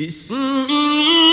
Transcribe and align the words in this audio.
بسم 0.00 0.34
الله 0.34 1.29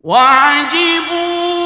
وعجبوا 0.00 1.59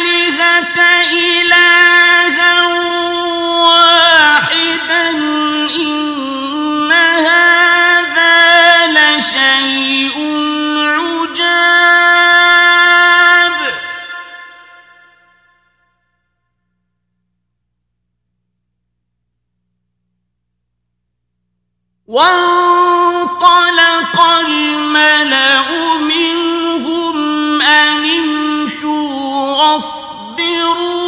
إلها 1.13 1.84
واصبروا 29.55 31.04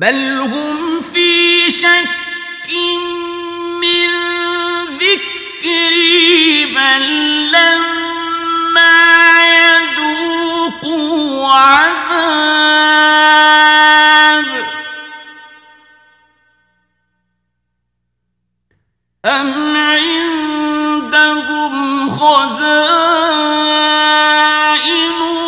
بل 0.00 0.40
هم 0.40 1.00
في 1.00 1.70
شك 1.70 2.70
من 3.80 4.10
ذكري 4.96 6.66
بل 6.66 7.02
لما 7.52 8.96
يذوقوا 9.60 11.48
عذاب. 11.52 12.00
أم 19.24 19.76
عندهم 19.76 21.30
خزائن 22.10 23.10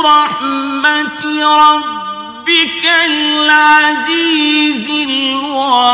رحمة 0.04 1.20
ربك 2.52 2.84
العزيز 3.06 4.88
الوهاب 5.08 5.92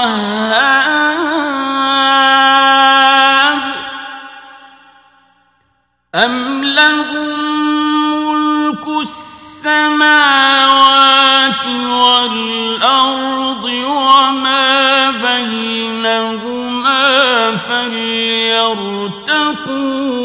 أم 6.14 6.64
لهم 6.64 7.38
ملك 8.24 8.88
السماوات 9.00 10.16
والأرض 11.91 13.64
وما 13.64 15.10
بينهما 15.10 16.76
فليرتقوا 17.56 19.04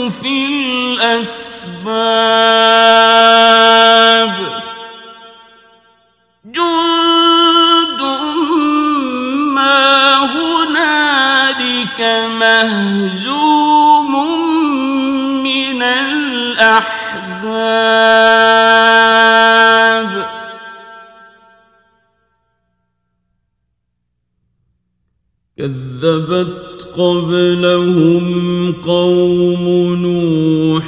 في 0.10 0.46
الأسباب 0.46 2.24
مهزوم 12.64 14.14
من 15.44 15.82
الأحزاب. 15.82 16.94
كذبت 25.58 26.88
قبلهم 26.98 28.26
قوم 28.74 29.64
نوح 29.96 30.84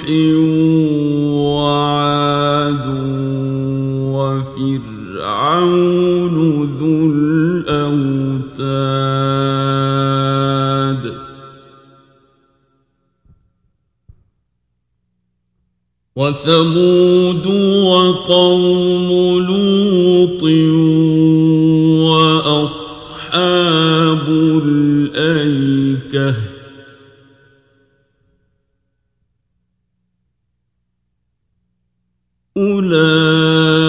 وثمود 16.25 17.48
وقوم 17.86 19.10
لوط 19.48 20.44
وأصحاب 22.12 23.06
أصحاب 23.36 24.30
الأيكة 24.66 26.36
أولئك 32.57 33.86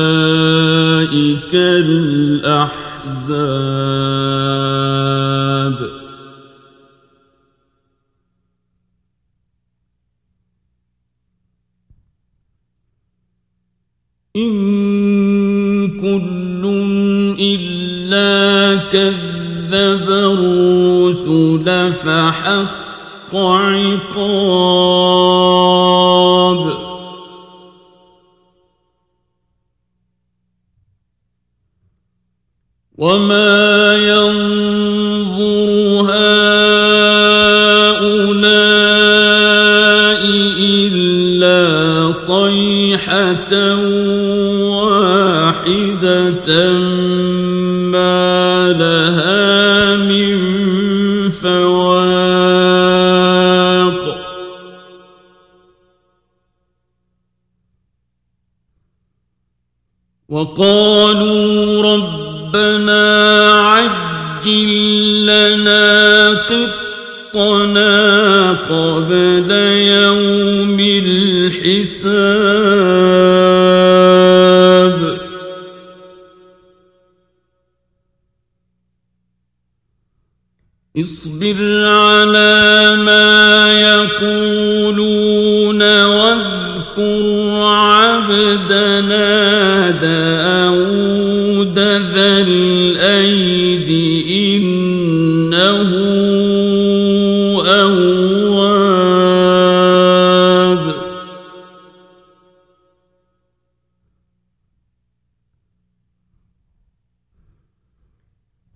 كذب 18.92 20.10
الرسل 20.10 21.92
فحق 21.92 23.36
عقاب. 23.36 24.46
وما 32.98 33.96
ينظر 33.96 35.68
هؤلاء 36.08 36.46
إلا 40.58 41.60
صيحة 42.10 43.52
واحدة 44.80 46.48
وقالوا 60.46 61.82
رب 61.82 62.26
ربنا 62.56 63.52
عجل 63.52 64.70
لنا 65.26 66.30
قطنا 67.34 67.92
قبل 68.52 69.50
يوم 69.50 70.78
الحساب. 70.80 72.16
اصبر 80.96 81.58
على 81.86 82.96
ما 83.06 83.15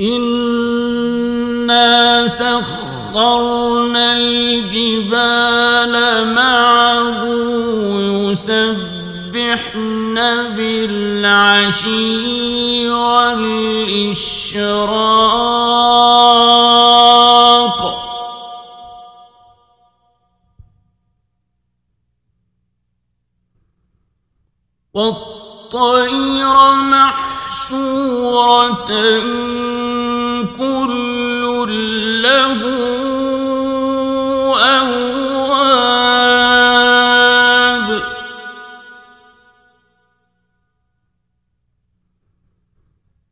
إنا 0.00 1.90
سخرنا 2.26 4.12
الجبال 4.16 5.94
معه 6.34 7.24
يسبحن 8.30 10.14
بالعشي 10.56 12.00
والإشراق 16.30 17.80
والطير 24.94 26.56
محشورة 26.74 28.00
كل 30.60 31.42
له 32.22 32.60
أواب. 34.80 35.80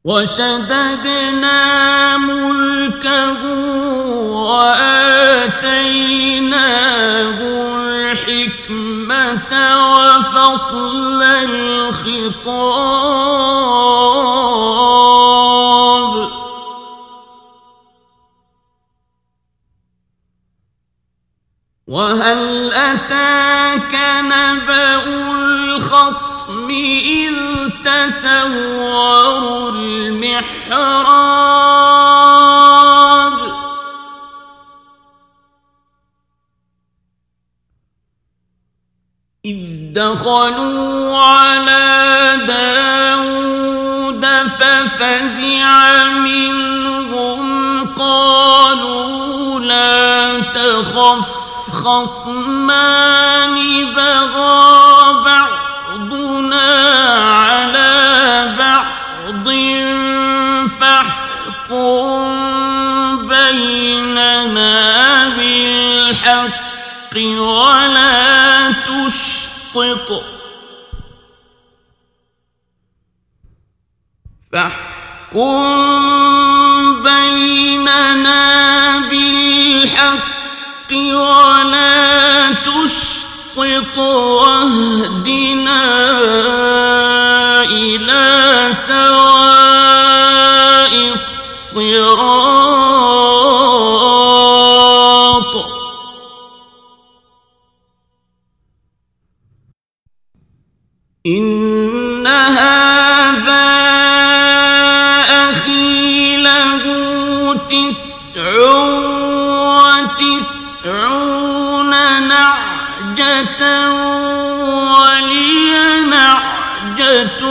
وشددنا 0.05 1.61
ملكه 2.17 3.43
وآتيناه 4.49 5.69
الحكمة 8.09 9.53
وفصل 9.93 11.23
الخطاب. 11.23 12.89
أتاك 23.09 23.95
نبأ 24.25 25.05
الخصم 25.31 26.69
إذ 26.71 27.35
تسوروا 27.85 29.71
المحراب. 29.71 30.79
إذ 39.45 39.57
دخلوا 39.93 41.17
على 41.17 42.37
داود 42.47 44.27
ففزع 44.49 46.05
منهم 46.05 47.49
قالوا 47.95 49.61
لا 49.61 50.41
تخف. 50.41 51.48
خصمان 51.85 53.57
بغى 53.95 55.25
بعضنا 55.25 56.69
على 57.31 57.95
بعض 58.59 59.49
فاحكم 60.81 62.19
بيننا 63.29 64.75
بالحق 65.29 67.17
ولا 67.17 68.73
تشطط. 68.73 70.23
فاحكم 74.53 75.59
بيننا 77.03 78.43
بالحق 79.11 80.28
ولا 80.93 82.53
تشطط 82.53 83.99
واهدنا 83.99 85.85
إلى 87.63 88.71
سواء 88.73 90.09
الصراط. 91.13 92.39
إن 101.27 102.27
هذا 102.27 103.69
أخي 105.51 106.37
له 106.37 106.85
تسع 107.69 108.09
وتسعون 110.85 111.91
نعجة 112.29 113.91
ولي 114.71 116.01
نعجة 116.11 117.45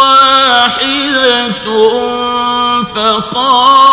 واحدة 0.00 1.66
فقال 2.94 3.83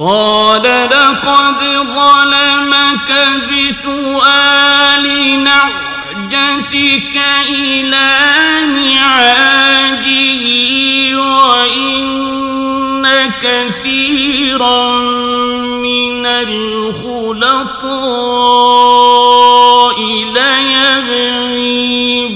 قال 0.00 0.62
لقد 0.62 1.60
ظلمك 1.94 3.10
بسؤال 3.50 5.04
نعجتك 5.44 7.16
إلى 7.48 8.08
نعاجه 8.66 10.44
وإن 11.16 12.20
كثيرا 13.42 14.90
من 15.82 16.26
الخلطاء 16.26 17.60
ليبغي 20.34 21.80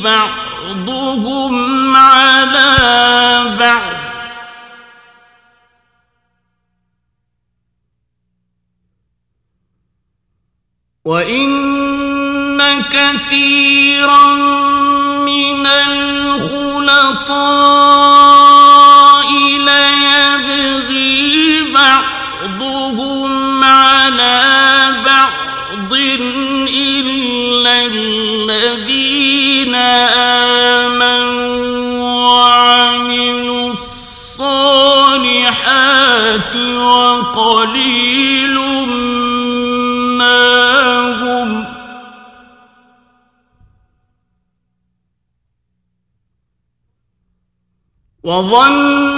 بعضهم 0.05 1.64
وإن 11.05 12.83
كثيرا 12.83 14.35
من 15.21 15.67
الخلطاء 15.67 16.49
ليبغي 19.69 21.13
بعضهم 21.75 23.65
على 23.65 24.41
بعض 25.07 25.95
إلا 26.73 27.87
الذين 27.87 29.75
آمنوا 30.85 31.45
وعملوا 32.29 33.71
الصالحات 33.71 34.47
وقليل 36.77 38.54
وظن 48.25 49.14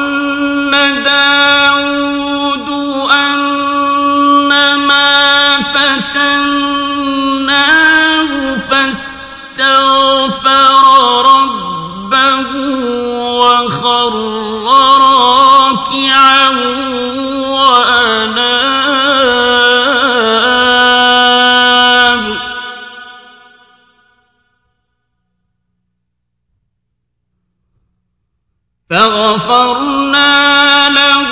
فغفرنا 28.96 30.88
له 30.88 31.30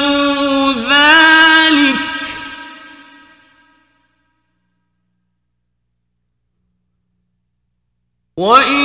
ذلك. 0.90 1.96
وإن 8.36 8.83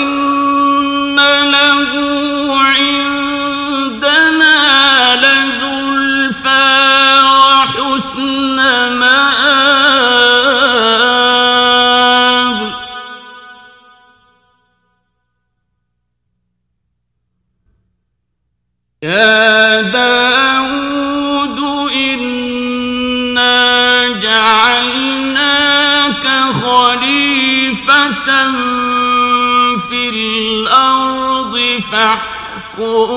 فاحكم 31.91 33.09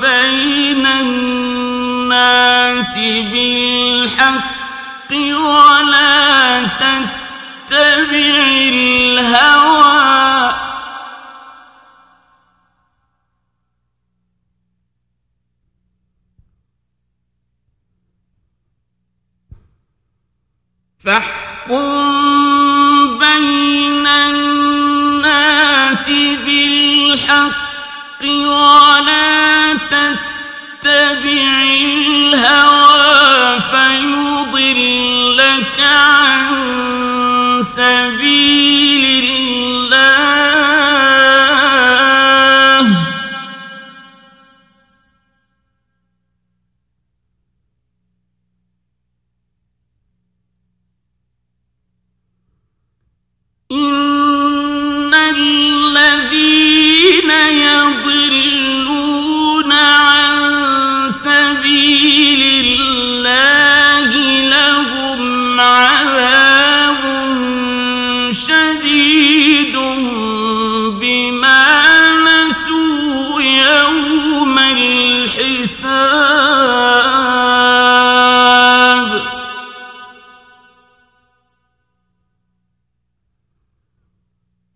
بين 0.00 0.86
الناس 0.86 2.94
بالحق 3.32 5.12
ولا 5.12 6.64
تتبع 6.64 8.36
الهوى. 8.68 9.88
فاحكم 21.04 22.07
ولا 28.58 29.74
تتبع 29.74 31.62
الهوى 31.84 33.60
فيضلك 33.70 34.98
عن 35.80 36.48
سبيل 37.62 38.17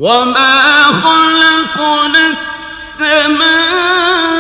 وما 0.03 0.93
خلقنا 0.93 2.27
السماء 2.27 4.32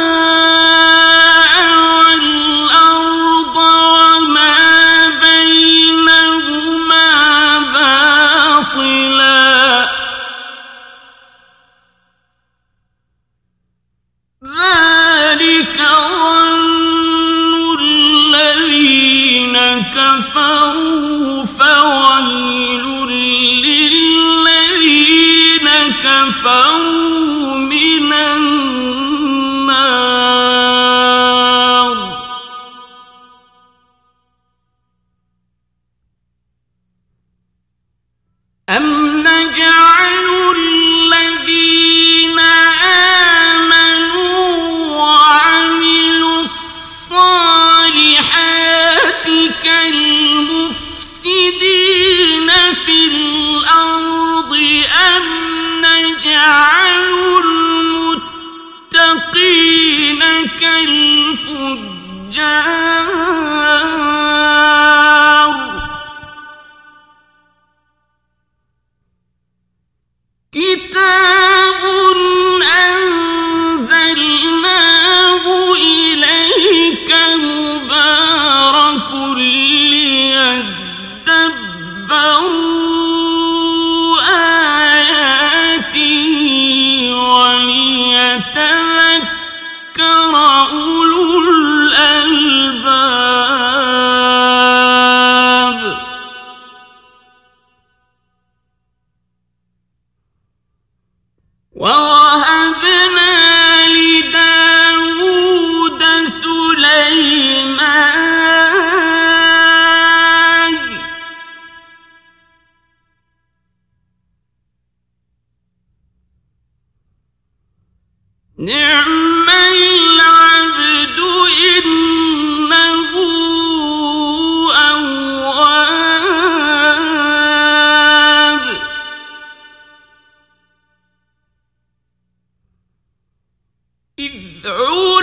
إذ 134.23 134.33
عود 134.71 135.22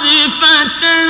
فسخرنا 0.00 1.09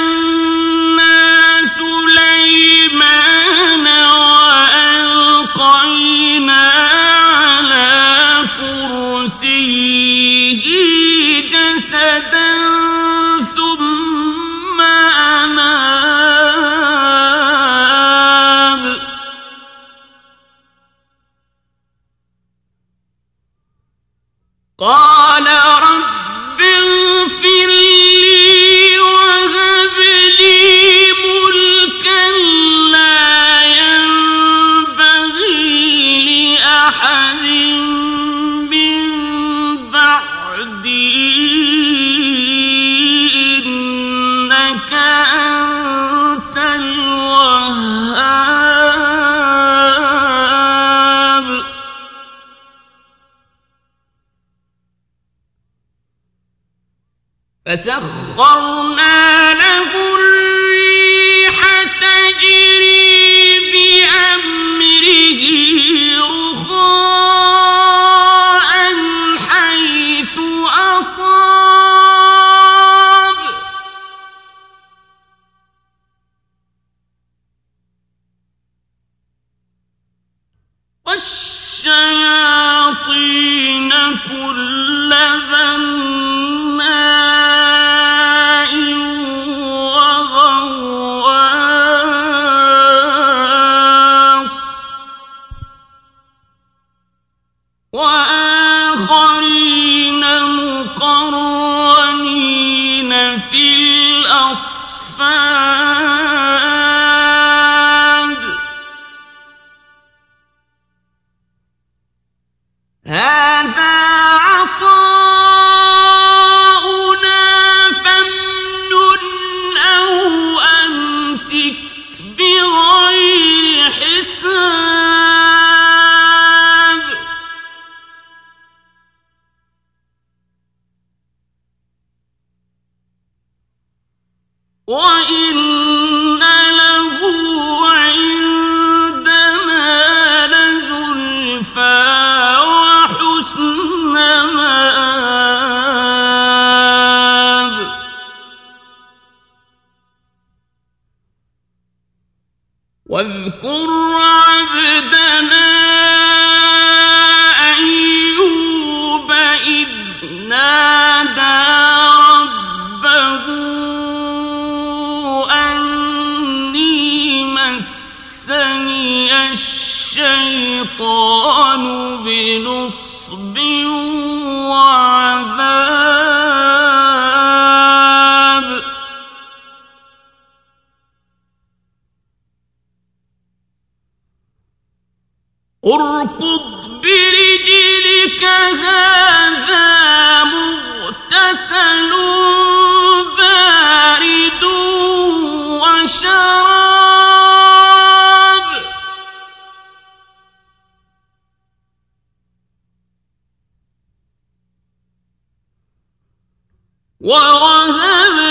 ووهبنا 207.22 208.51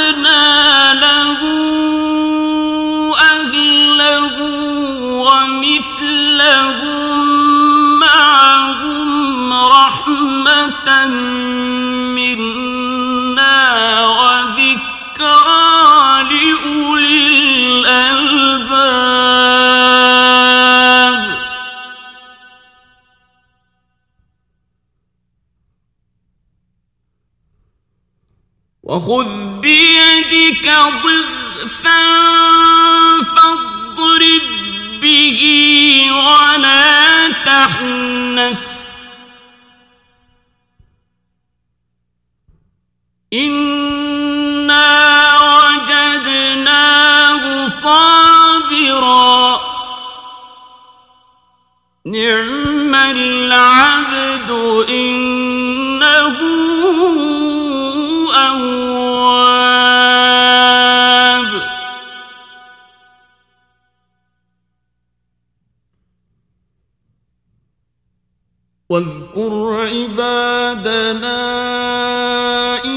واذكر 68.91 69.87
عبادنا 69.93 71.41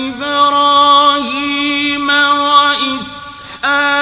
إبراهيم 0.10 1.50
وإسحاق 2.90 3.94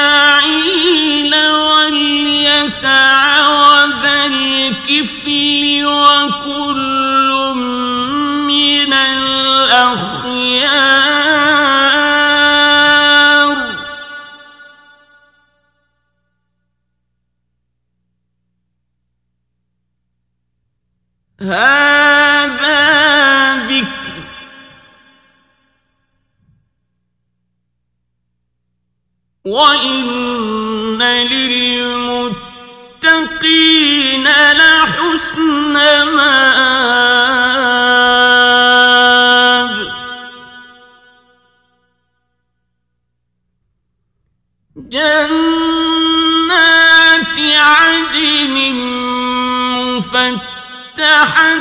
إسماعيل 0.00 1.34
واليسع 1.48 3.48
وذا 3.48 4.26
الكفل 4.26 5.80
وكل 5.84 6.99
وإن 29.60 31.02
للمتقين 33.02 33.16
لحسن 34.52 35.74
مآب. 36.16 37.10
جنات 44.76 45.76
عدن 47.38 48.56
مفتحة 49.96 51.59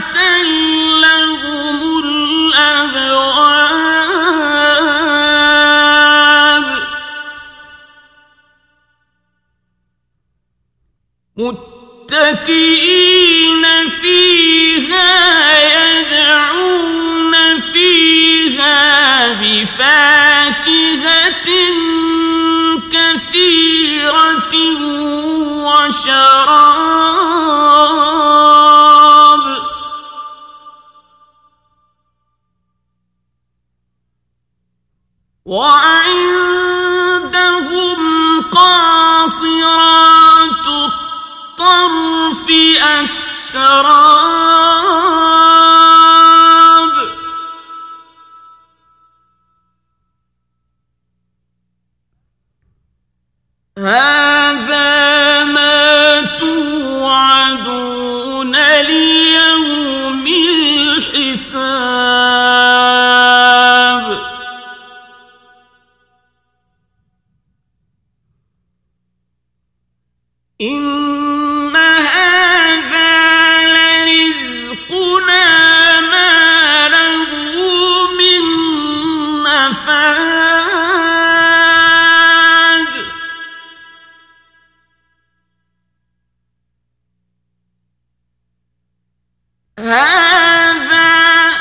هذا 89.80 91.54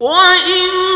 وإن 0.00 0.95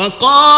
وقالوا 0.00 0.49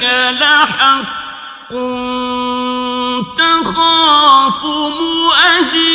ذلك 0.00 0.36
لحق 0.40 1.72
تخاصم 3.36 4.94
أهل 5.44 5.87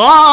قال 0.00 0.29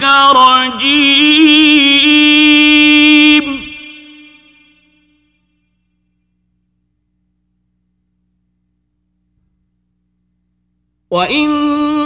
فإنك 0.00 0.36
رجيم 0.36 1.80
وإن 11.10 11.99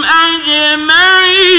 أجمعين. 0.03 1.52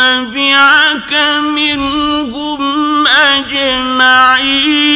تبعك 0.00 1.12
منهم 1.40 3.06
أجمعين. 3.06 4.89